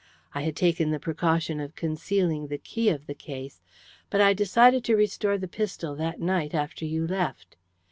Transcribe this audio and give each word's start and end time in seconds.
I 0.33 0.41
had 0.41 0.55
taken 0.55 0.89
the 0.89 0.99
precaution 0.99 1.59
of 1.59 1.75
concealing 1.75 2.47
the 2.47 2.57
key 2.57 2.89
of 2.89 3.05
the 3.05 3.13
case, 3.13 3.61
but 4.09 4.19
I 4.19 4.33
decided 4.33 4.83
to 4.85 4.95
restore 4.95 5.37
the 5.37 5.47
pistol 5.47 5.93
that 5.97 6.19
night 6.19 6.55
after 6.55 6.85
you 6.85 7.05
left. 7.05 7.55